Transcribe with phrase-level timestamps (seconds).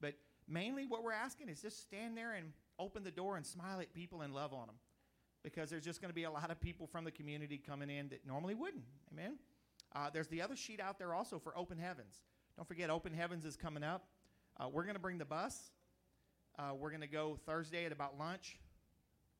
[0.00, 0.14] But
[0.46, 3.92] mainly what we're asking is just stand there and open the door and smile at
[3.92, 4.76] people and love on them.
[5.42, 8.08] Because there's just going to be a lot of people from the community coming in
[8.08, 8.84] that normally wouldn't.
[9.12, 9.38] Amen?
[9.94, 12.22] Uh, there's the other sheet out there also for Open Heavens.
[12.56, 14.08] Don't forget, Open Heavens is coming up.
[14.58, 15.70] Uh, we're going to bring the bus.
[16.58, 18.58] Uh, we're going to go Thursday at about lunch,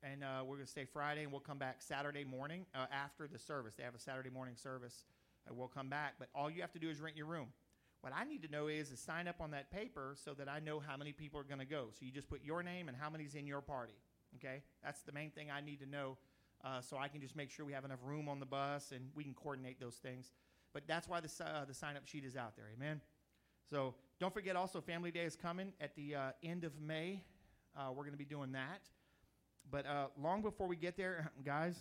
[0.05, 3.27] and uh, we're going to stay Friday, and we'll come back Saturday morning uh, after
[3.27, 3.75] the service.
[3.75, 5.05] They have a Saturday morning service,
[5.47, 6.15] and we'll come back.
[6.21, 7.49] But all you have to do is rent your room.
[8.01, 10.61] What I need to know is to sign up on that paper so that I
[10.61, 11.87] know how many people are going to go.
[11.93, 13.95] So you just put your name and how many's in your party.
[14.37, 16.19] Okay, that's the main thing I need to know,
[16.63, 19.09] uh, so I can just make sure we have enough room on the bus and
[19.15, 20.33] we can coordinate those things.
[20.75, 22.67] But that's why the uh, the sign up sheet is out there.
[22.77, 23.01] Amen.
[23.71, 27.23] So don't forget also Family Day is coming at the uh, end of May.
[27.77, 28.83] Uh, we're going to be doing that.
[29.71, 31.77] But uh, long before we get there, guys,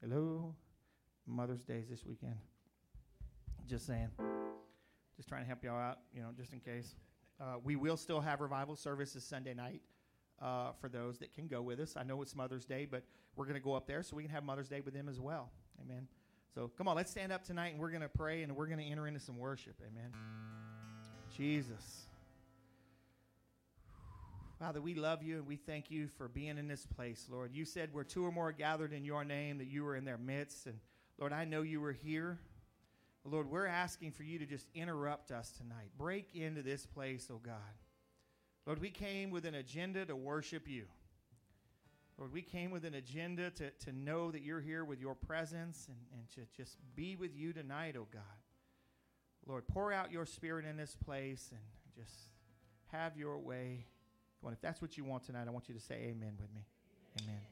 [0.00, 0.54] hello,
[1.26, 2.36] Mother's Day is this weekend.
[3.66, 4.10] Just saying.
[5.16, 6.94] Just trying to help y'all out, you know, just in case.
[7.40, 9.82] Uh, we will still have revival services Sunday night
[10.40, 11.94] uh, for those that can go with us.
[11.96, 13.02] I know it's Mother's Day, but
[13.36, 15.20] we're going to go up there so we can have Mother's Day with them as
[15.20, 15.50] well.
[15.80, 16.06] Amen.
[16.54, 18.78] So come on, let's stand up tonight and we're going to pray and we're going
[18.78, 19.74] to enter into some worship.
[19.80, 20.12] Amen.
[21.34, 22.06] Jesus.
[24.58, 27.52] Father, we love you and we thank you for being in this place, Lord.
[27.52, 30.18] You said where two or more gathered in your name, that you were in their
[30.18, 30.66] midst.
[30.66, 30.78] And
[31.18, 32.38] Lord, I know you were here.
[33.24, 35.90] Lord, we're asking for you to just interrupt us tonight.
[35.96, 37.54] Break into this place, oh God.
[38.66, 40.84] Lord, we came with an agenda to worship you.
[42.18, 45.88] Lord, we came with an agenda to, to know that you're here with your presence
[45.88, 48.22] and, and to just be with you tonight, oh God.
[49.46, 51.60] Lord, pour out your spirit in this place and
[51.96, 52.28] just
[52.92, 53.86] have your way.
[54.40, 56.52] Come on, if that's what you want tonight, I want you to say amen with
[56.54, 56.66] me.
[57.20, 57.40] Amen.
[57.40, 57.51] Spirit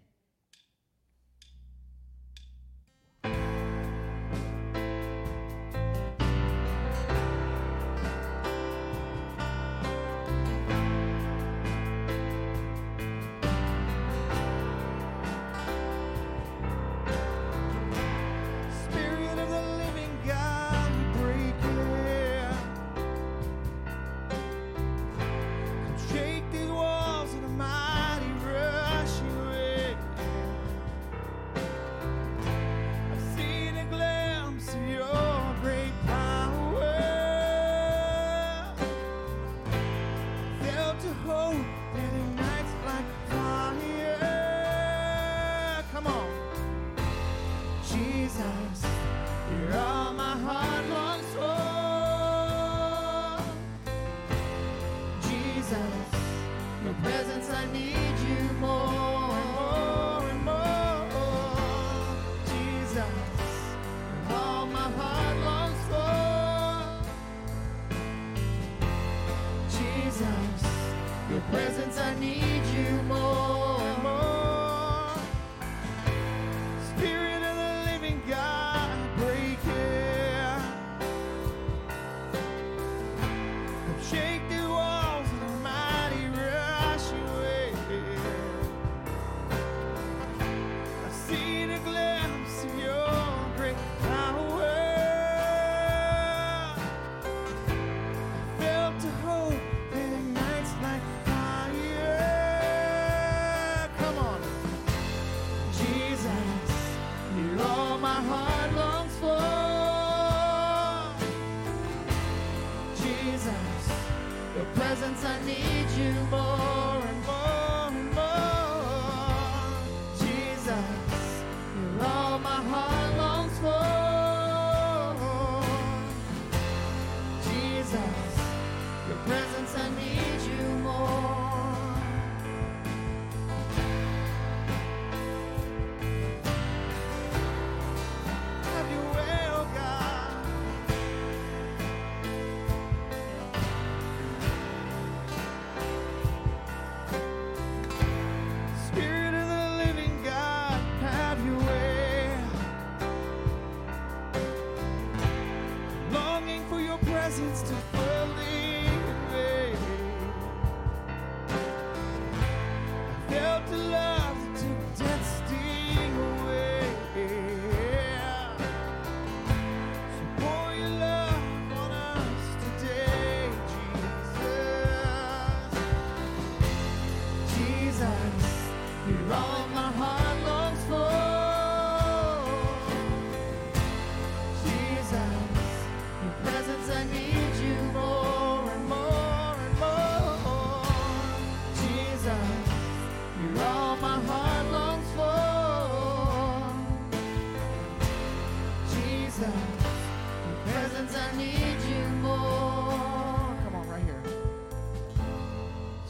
[201.08, 203.56] I need you more.
[203.64, 204.22] Come on, right here.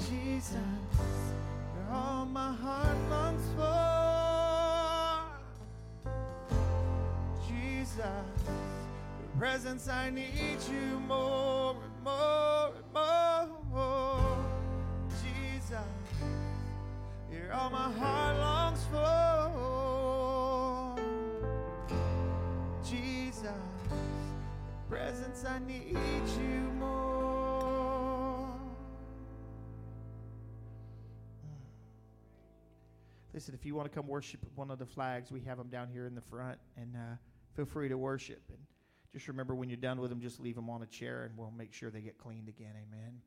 [0.09, 0.57] Jesus,
[1.75, 3.81] you're all my heart longs for.
[7.47, 11.60] Jesus, your presence, I need you more.
[25.31, 25.97] Presence, I need
[26.39, 28.49] you more.
[33.33, 35.89] Listen, if you want to come worship one of the flags, we have them down
[35.89, 37.17] here in the front, and uh,
[37.55, 38.43] feel free to worship.
[38.49, 38.59] And
[39.13, 41.53] just remember when you're done with them, just leave them on a chair, and we'll
[41.57, 42.73] make sure they get cleaned again.
[42.89, 43.21] Amen.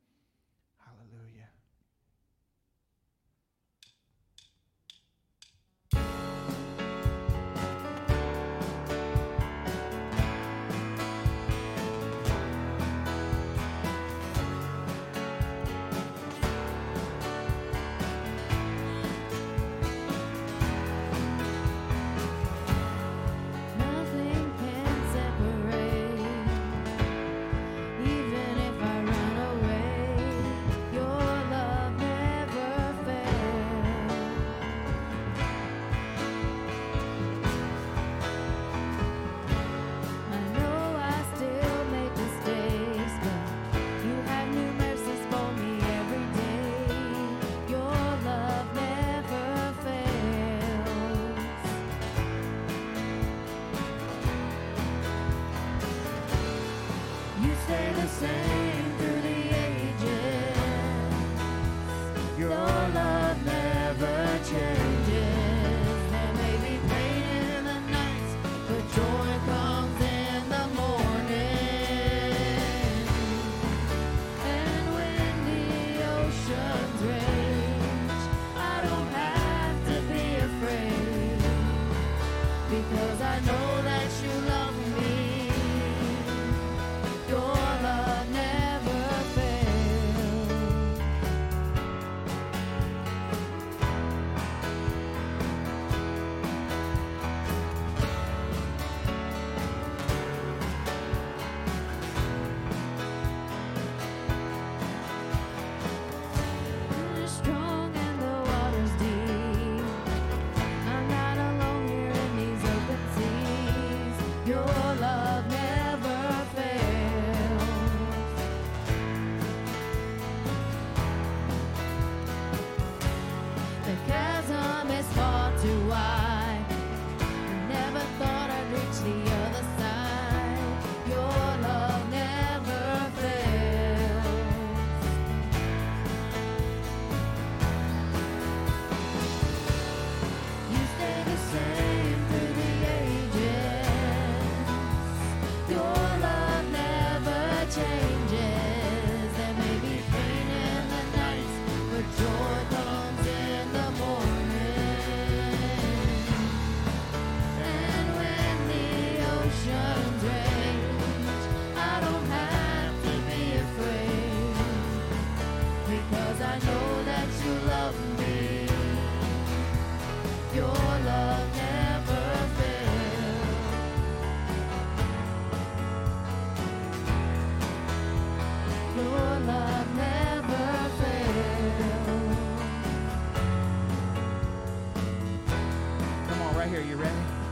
[186.64, 186.80] right here.
[186.80, 187.43] You ready?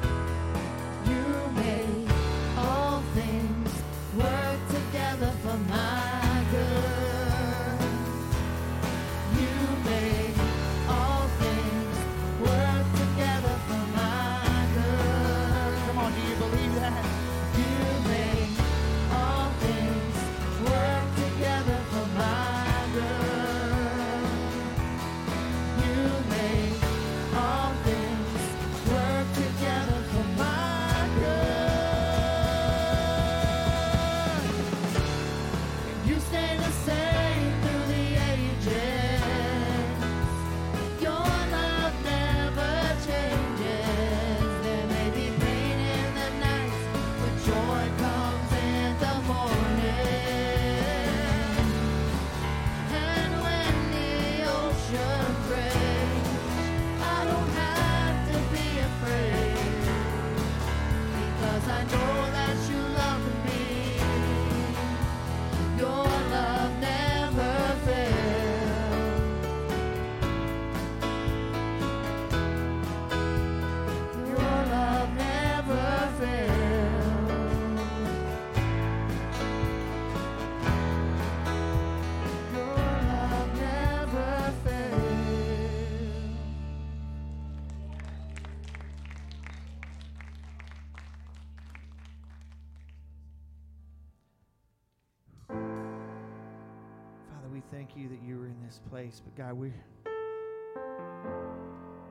[99.03, 99.21] Place.
[99.25, 99.73] But God, we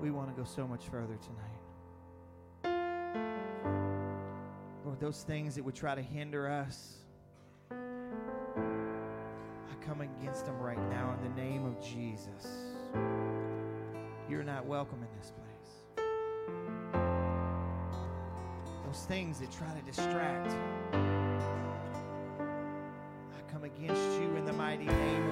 [0.01, 2.73] we want to go so much further tonight.
[4.83, 6.97] Lord, those things that would try to hinder us,
[7.71, 7.75] I
[9.85, 12.47] come against them right now in the name of Jesus.
[14.29, 15.47] You're not welcome in this place.
[18.85, 20.51] Those things that try to distract
[23.33, 25.30] I come against you in the mighty name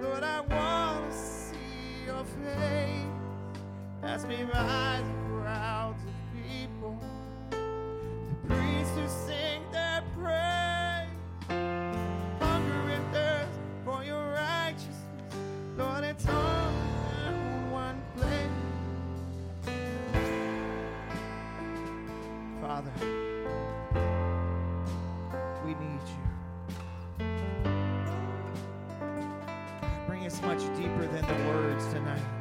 [0.00, 3.06] Lord, I want to see your face.
[4.02, 5.13] Pass me by
[30.44, 32.33] much deeper than the words tonight.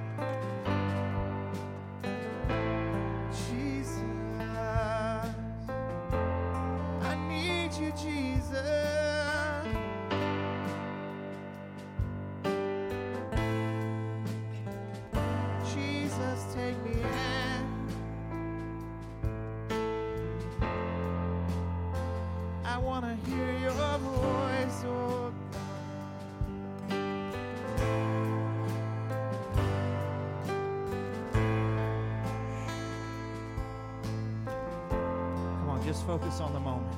[36.06, 36.98] Focus on the moment.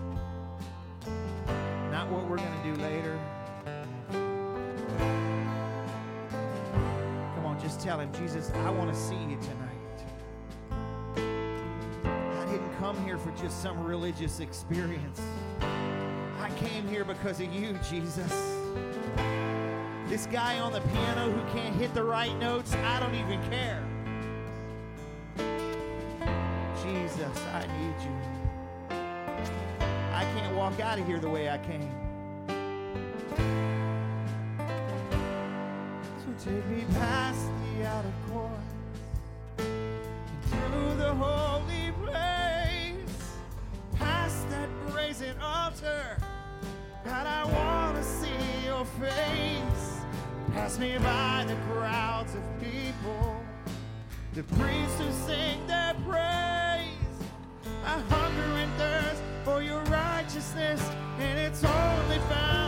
[1.92, 3.20] Not what we're going to do later.
[7.36, 9.72] Come on, just tell him, Jesus, I want to see you tonight.
[12.42, 15.22] I didn't come here for just some religious experience.
[15.62, 18.56] I came here because of you, Jesus.
[20.08, 23.84] This guy on the piano who can't hit the right notes, I don't even care.
[26.84, 28.45] Jesus, I need you.
[30.56, 31.92] Walk out of here the way I came.
[36.18, 37.42] So take me past
[37.78, 38.54] the outer courts
[40.48, 43.38] through the holy place,
[43.96, 46.18] past that brazen altar.
[47.04, 50.00] God, I want to see your face.
[50.54, 53.44] Pass me by the crowds of people,
[54.34, 57.18] the priests who sing their praise.
[57.86, 59.14] I hunger and thirst
[60.56, 62.64] righteousness, and it's only found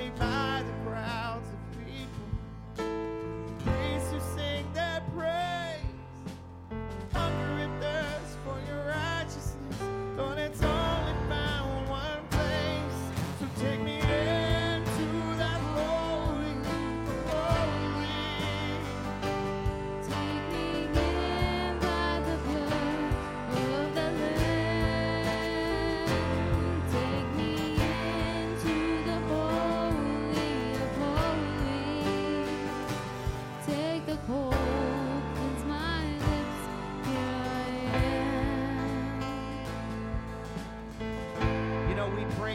[0.00, 0.39] me by.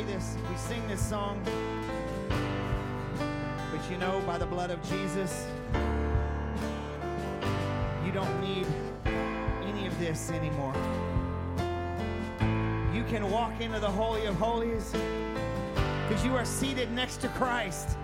[0.08, 1.42] this, we sing this song.
[3.72, 5.48] But you know, by the blood of Jesus,
[8.06, 8.68] you don't need
[9.64, 10.74] any of this anymore.
[12.94, 14.94] You can walk into the Holy of Holies
[16.08, 17.98] because you are seated next to Christ.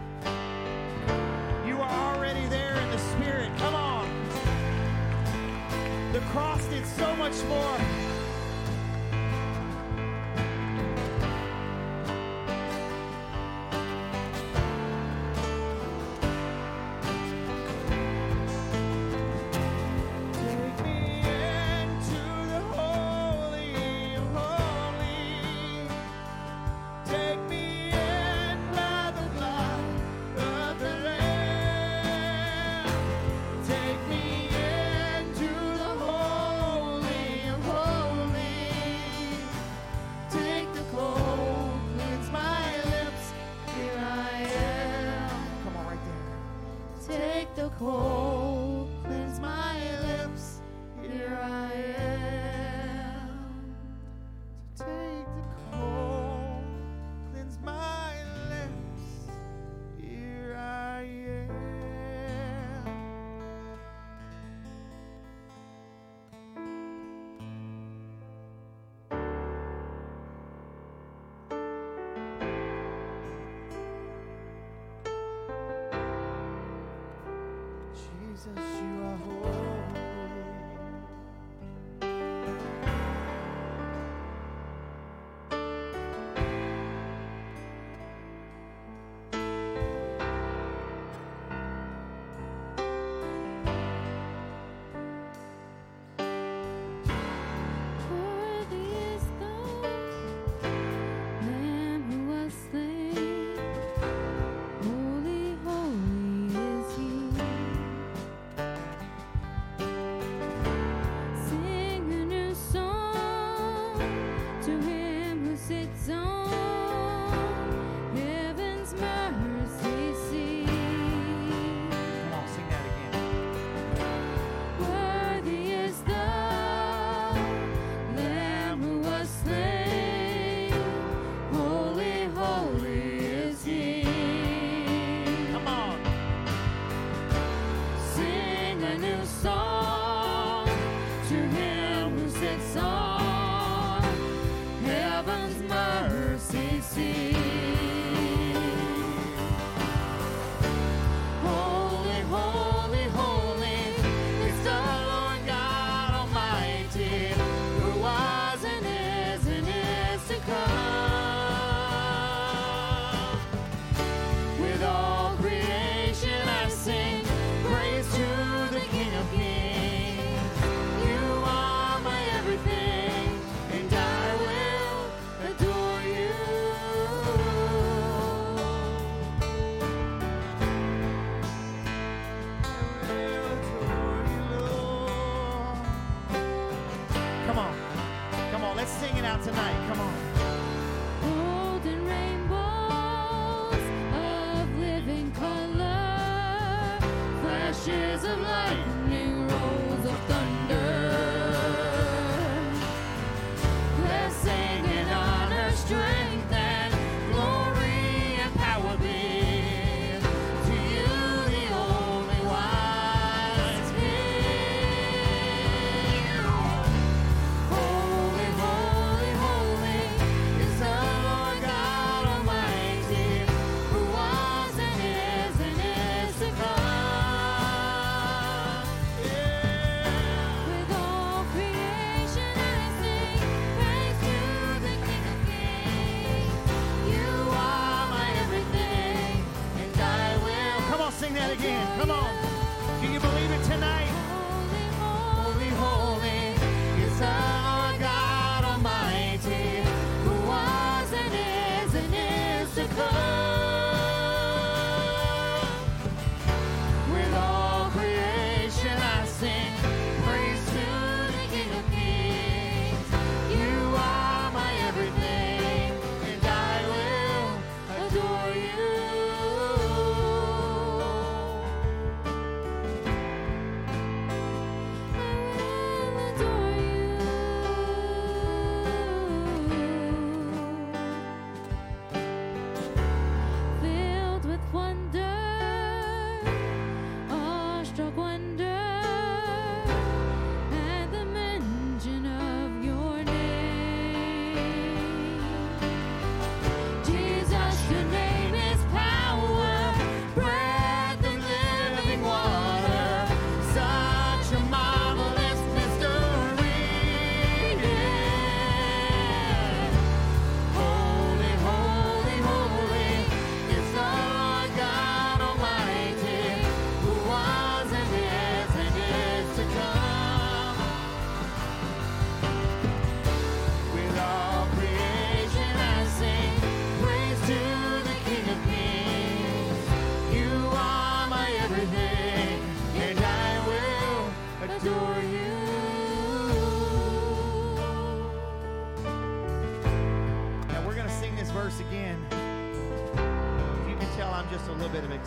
[78.42, 78.91] 思绪。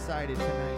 [0.05, 0.77] Excited tonight.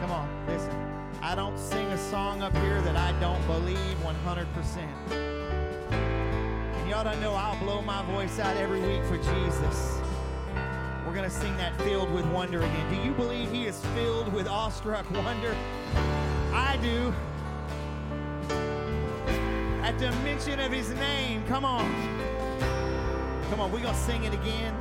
[0.00, 0.74] Come on, listen.
[1.22, 4.78] I don't sing a song up here that I don't believe 100%.
[5.12, 10.00] And you ought to know I'll blow my voice out every week for Jesus.
[11.06, 12.92] We're going to sing that filled with wonder again.
[12.92, 15.54] Do you believe he is filled with awestruck wonder?
[16.52, 17.14] I do.
[19.84, 21.84] At the mention of his name, come on.
[23.50, 24.74] Come on, we're going to sing it again.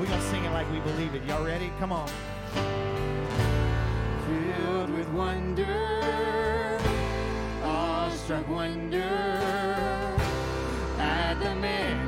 [0.00, 1.22] We're going to sing it like we believe it.
[1.24, 1.70] Y'all ready?
[1.78, 2.08] Come on.
[4.24, 6.80] Filled with wonder,
[7.62, 9.02] awestruck wonder,
[10.98, 11.99] at the mention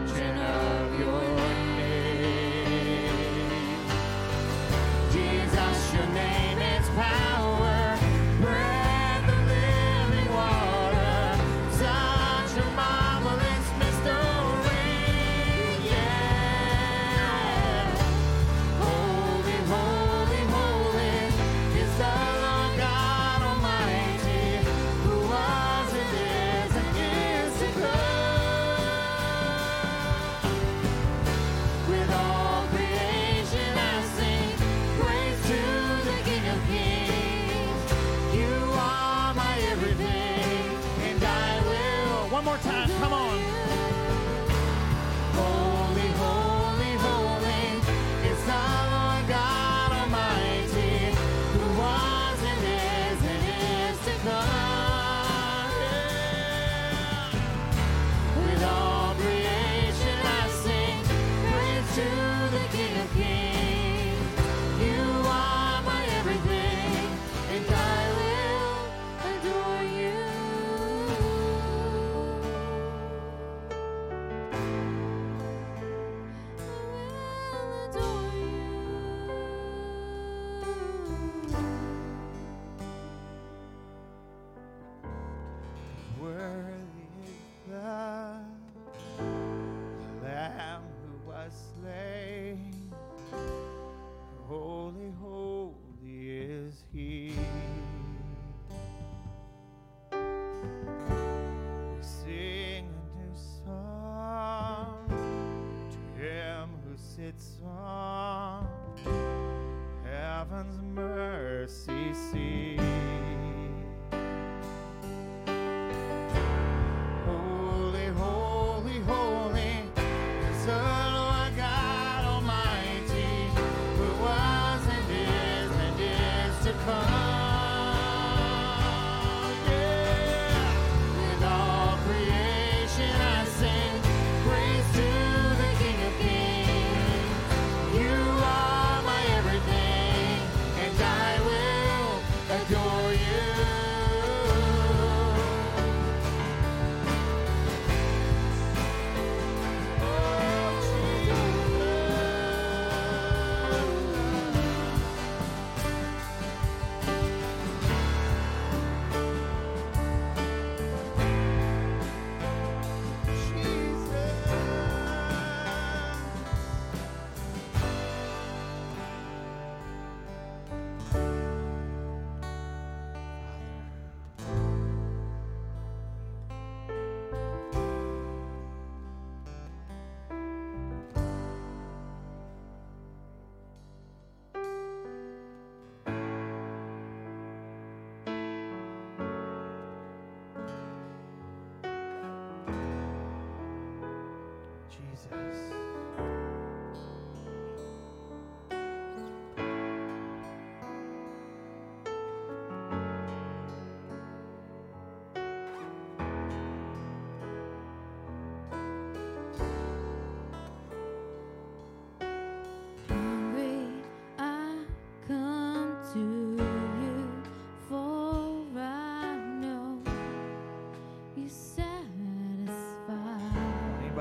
[195.12, 195.71] Jesus.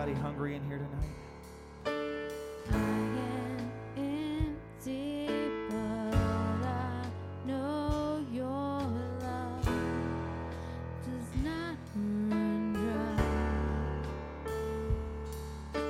[0.01, 1.13] Anybody hungry in here tonight?
[3.95, 5.27] Empty,
[5.69, 7.05] but I
[7.45, 8.81] know your
[9.21, 9.63] love
[11.05, 12.73] does not run
[15.73, 15.81] dry.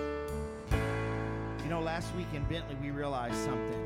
[1.63, 3.81] You know, last week in Bentley, we realized something.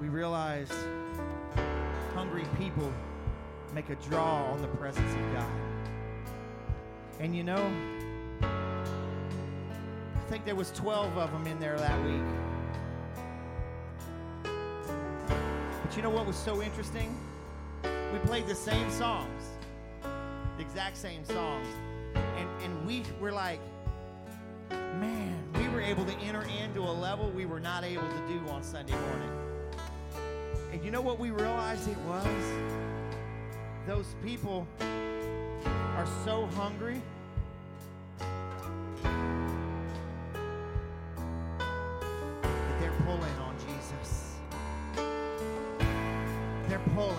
[0.00, 0.74] We realized
[2.14, 2.92] hungry people
[3.76, 5.50] make a draw on the presence of God.
[7.20, 7.70] And you know,
[8.40, 12.22] I think there was 12 of them in there that week.
[15.82, 17.14] But you know what was so interesting?
[17.84, 19.42] We played the same songs,
[20.56, 21.66] the exact same songs.
[22.14, 23.60] And, and we were like,
[24.70, 28.40] man, we were able to enter into a level we were not able to do
[28.48, 29.30] on Sunday morning.
[30.72, 32.85] And you know what we realized it was?
[33.86, 37.00] Those people are so hungry.
[38.18, 38.26] that
[42.80, 44.34] They're pulling on Jesus.
[46.68, 47.14] They're pulling.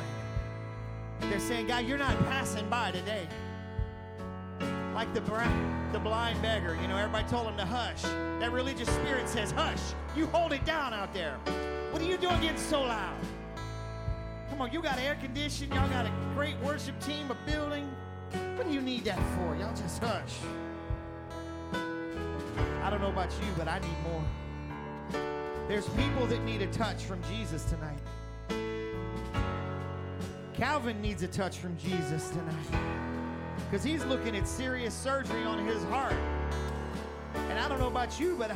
[1.21, 3.29] They're saying, God, you're not passing by today.
[4.93, 5.45] Like the, bri-
[5.93, 8.01] the blind beggar, you know, everybody told him to hush.
[8.01, 9.93] That religious spirit says, hush.
[10.17, 11.37] You hold it down out there.
[11.91, 13.15] What are you doing getting so loud?
[14.57, 15.71] Come on, you got air conditioning.
[15.77, 17.87] Y'all got a great worship team, a building.
[18.55, 19.55] What do you need that for?
[19.55, 20.33] Y'all just hush.
[22.81, 24.23] I don't know about you, but I need more.
[25.67, 27.99] There's people that need a touch from Jesus tonight.
[30.55, 32.81] Calvin needs a touch from Jesus tonight.
[33.69, 36.17] Because he's looking at serious surgery on his heart.
[37.35, 38.51] And I don't know about you, but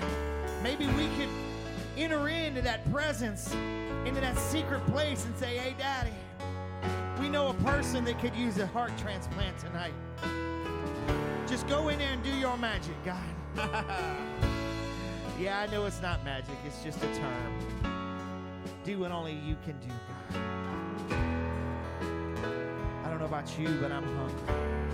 [0.63, 1.29] maybe we could
[2.01, 3.53] enter into that presence,
[4.05, 6.09] into that secret place, and say, hey, Daddy,
[7.19, 9.93] we know a person that could use a heart transplant tonight.
[11.47, 13.21] Just go in there and do your magic, God.
[15.39, 17.61] yeah, I know it's not magic, it's just a term.
[18.83, 20.41] Do what only you can do, God.
[23.05, 24.90] I don't know about you, but I'm hungry.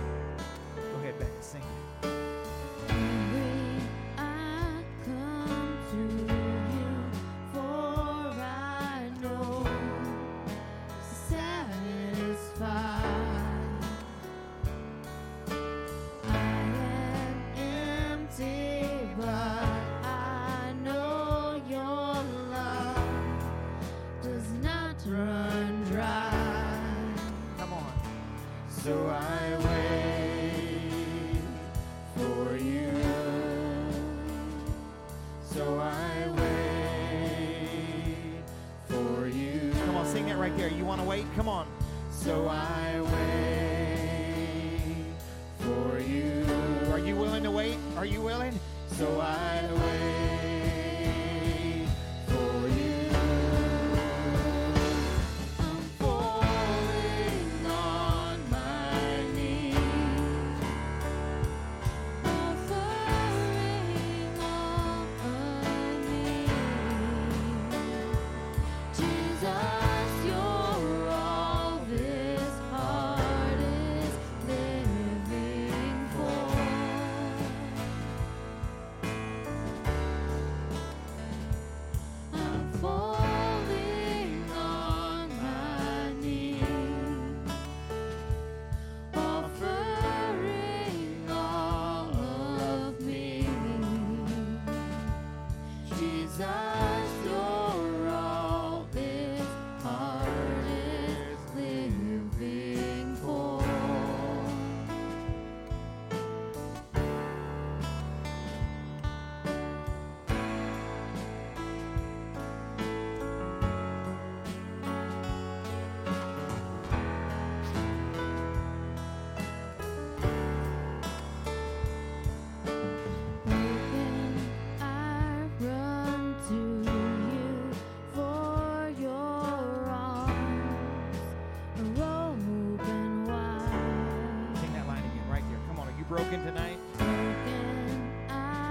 [136.38, 136.78] Broken tonight?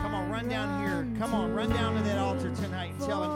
[0.01, 1.07] Come on, run down here.
[1.19, 3.26] Come on, run down to that altar tonight and tell him,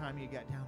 [0.00, 0.59] time you got down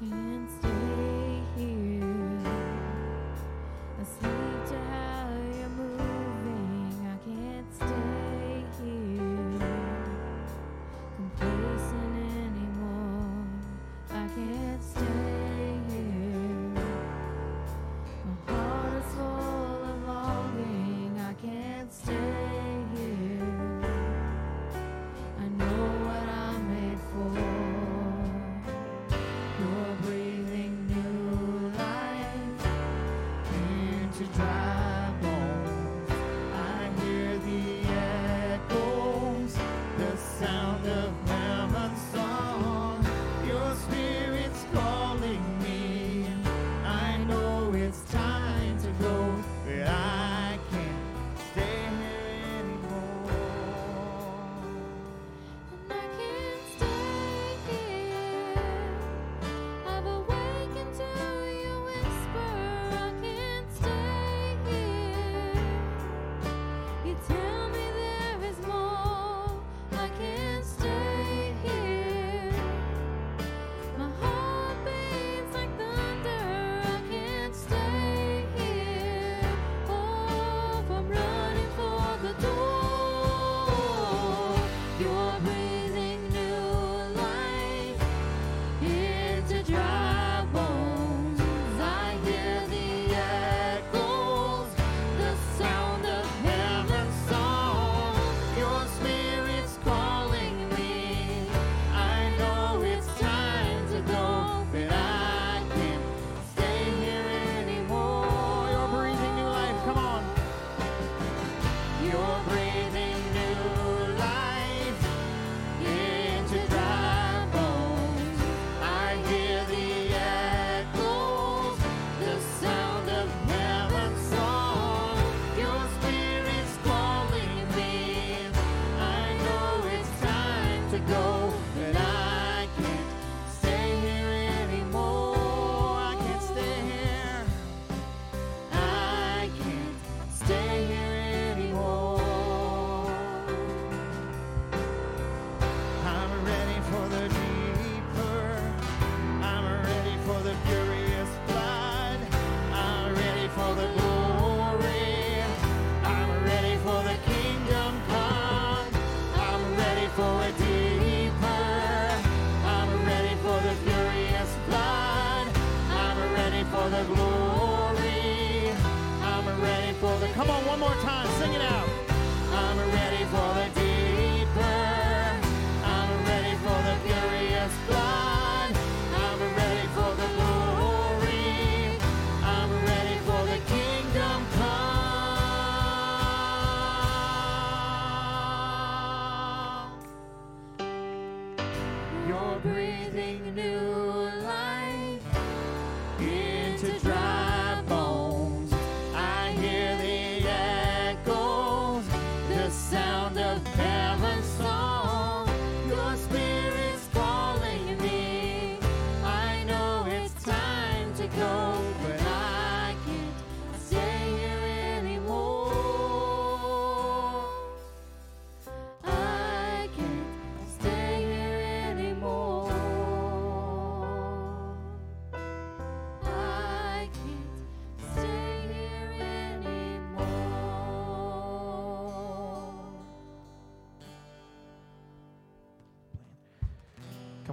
[0.00, 0.69] can't stay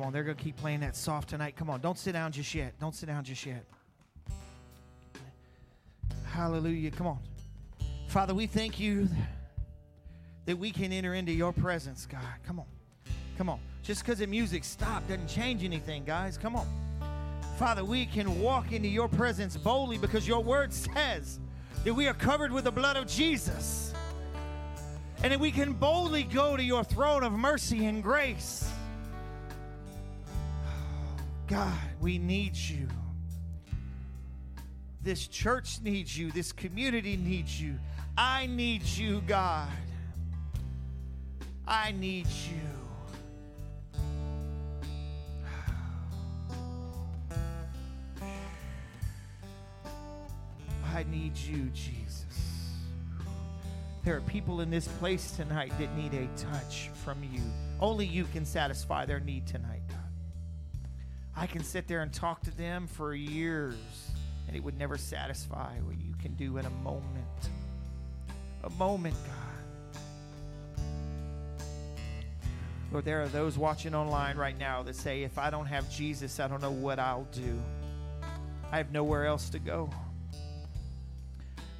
[0.08, 1.56] on, they're going to keep playing that soft tonight.
[1.56, 2.74] Come on, don't sit down just yet.
[2.80, 3.64] Don't sit down just yet.
[6.26, 6.92] Hallelujah.
[6.92, 7.20] Come on.
[8.08, 9.08] Father, we thank you
[10.46, 12.22] that we can enter into your presence, God.
[12.46, 12.66] Come on.
[13.38, 13.60] Come on.
[13.84, 16.38] Just because the music stopped doesn't change anything, guys.
[16.38, 16.68] Come on.
[17.58, 21.40] Father, we can walk into your presence boldly because your word says
[21.84, 23.94] that we are covered with the blood of Jesus.
[25.24, 28.70] And that we can boldly go to your throne of mercy and grace.
[31.48, 32.88] God, we need you.
[35.02, 36.32] This church needs you.
[36.32, 37.76] This community needs you.
[38.18, 39.70] I need you, God.
[41.66, 42.78] I need you.
[50.94, 52.26] I need you, Jesus.
[54.04, 57.42] There are people in this place tonight that need a touch from you.
[57.80, 59.97] Only you can satisfy their need tonight, God.
[61.40, 63.76] I can sit there and talk to them for years,
[64.48, 67.50] and it would never satisfy what you can do in a moment.
[68.64, 70.84] A moment, God.
[72.92, 76.40] Lord, there are those watching online right now that say, if I don't have Jesus,
[76.40, 77.62] I don't know what I'll do.
[78.72, 79.92] I have nowhere else to go.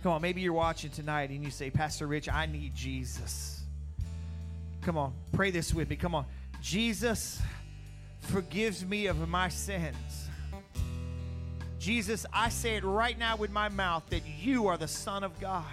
[0.04, 3.64] Come on, maybe you're watching tonight and you say, Pastor Rich, I need Jesus.
[4.82, 5.96] Come on, pray this with me.
[5.96, 6.26] Come on.
[6.62, 7.42] Jesus
[8.28, 10.30] forgives me of my sins.
[11.80, 15.40] Jesus, I say it right now with my mouth that you are the Son of
[15.40, 15.64] God.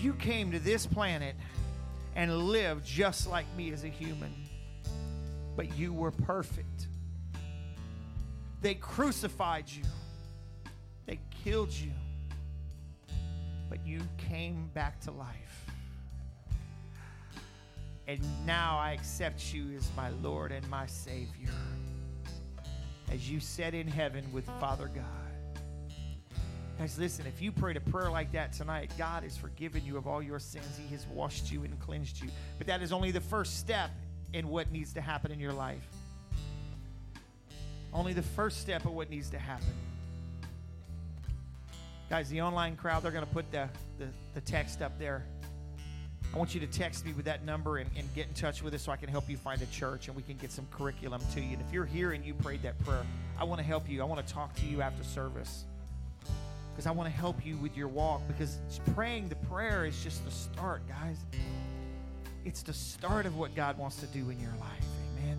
[0.00, 1.36] You came to this planet
[2.16, 4.34] and lived just like me as a human,
[5.56, 6.88] but you were perfect.
[8.60, 9.84] They crucified you,
[11.06, 11.92] they killed you,
[13.68, 15.63] but you came back to life.
[18.06, 21.50] And now I accept you as my Lord and my Savior.
[23.10, 25.04] As you sat in heaven with Father God.
[26.78, 30.06] Guys, listen, if you prayed a prayer like that tonight, God has forgiven you of
[30.08, 30.66] all your sins.
[30.76, 32.28] He has washed you and cleansed you.
[32.58, 33.90] But that is only the first step
[34.32, 35.86] in what needs to happen in your life.
[37.92, 39.72] Only the first step of what needs to happen.
[42.10, 45.24] Guys, the online crowd, they're going to put the, the, the text up there.
[46.34, 48.74] I want you to text me with that number and, and get in touch with
[48.74, 51.22] us so I can help you find a church and we can get some curriculum
[51.32, 51.52] to you.
[51.52, 53.06] And if you're here and you prayed that prayer,
[53.38, 54.02] I want to help you.
[54.02, 55.64] I want to talk to you after service
[56.72, 58.58] because I want to help you with your walk because
[58.96, 61.18] praying the prayer is just the start, guys.
[62.44, 64.86] It's the start of what God wants to do in your life.
[65.12, 65.38] Amen.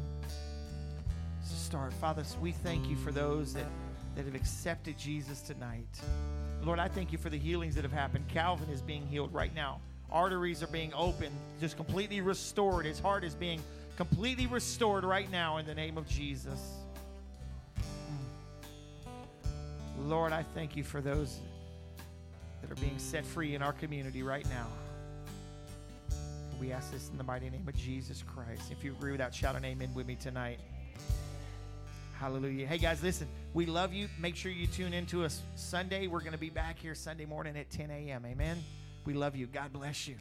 [1.41, 1.91] It's the start.
[1.91, 3.67] Father, we thank you for those that,
[4.15, 5.99] that have accepted Jesus tonight.
[6.63, 8.29] Lord, I thank you for the healings that have happened.
[8.29, 9.81] Calvin is being healed right now.
[10.11, 12.85] Arteries are being opened, just completely restored.
[12.85, 13.61] His heart is being
[13.97, 16.59] completely restored right now in the name of Jesus.
[19.05, 20.09] Hmm.
[20.09, 21.39] Lord, I thank you for those
[22.61, 24.67] that are being set free in our community right now.
[26.59, 28.71] We ask this in the mighty name of Jesus Christ.
[28.71, 30.59] If you agree with that, shout an amen with me tonight.
[32.19, 32.65] Hallelujah.
[32.65, 34.07] Hey, guys, listen, we love you.
[34.17, 36.07] Make sure you tune into us Sunday.
[36.07, 38.25] We're going to be back here Sunday morning at 10 a.m.
[38.25, 38.63] Amen.
[39.05, 39.45] We love you.
[39.47, 40.15] God bless you.